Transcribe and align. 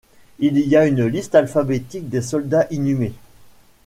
Il 0.39 0.57
y 0.57 0.75
a 0.75 0.87
une 0.87 1.05
liste 1.05 1.35
alphabétique 1.35 2.09
des 2.09 2.23
soldats 2.23 2.65
inhumés. 2.71 3.13